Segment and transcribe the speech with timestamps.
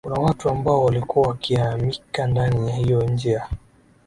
[0.05, 3.47] kuna watu ambao walikuwa wakimika ndani ya hiyo njia